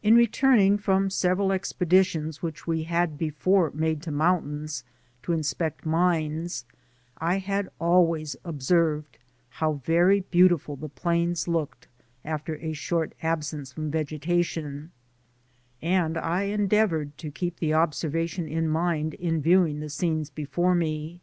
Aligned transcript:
In 0.00 0.14
returning 0.14 0.78
from 0.78 1.10
several 1.10 1.50
expeditions 1.50 2.40
which 2.40 2.68
we 2.68 2.84
had 2.84 3.18
before 3.18 3.72
made 3.74 4.00
to 4.02 4.12
mountains, 4.12 4.84
to 5.24 5.32
inspect 5.32 5.84
mines, 5.84 6.64
I 7.18 7.38
had 7.38 7.68
always 7.80 8.36
observed 8.44 9.18
how 9.48 9.80
very 9.84 10.20
beautiful 10.20 10.76
the 10.76 10.88
plains 10.88 11.48
looked 11.48 11.88
after 12.24 12.54
a 12.58 12.74
short 12.74 13.12
absence 13.24 13.72
from 13.72 13.90
vegetation, 13.90 14.92
and 15.82 16.16
I 16.16 16.42
endeavoured 16.44 17.18
to 17.18 17.32
keep 17.32 17.58
the 17.58 17.74
observation 17.74 18.46
in 18.46 18.68
mind 18.68 19.14
in 19.14 19.42
viewing 19.42 19.80
the 19.80 19.90
scenes 19.90 20.30
before 20.30 20.76
me. 20.76 21.22